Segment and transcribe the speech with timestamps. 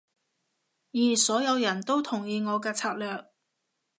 [0.93, 3.27] 而所有人都同意我嘅策略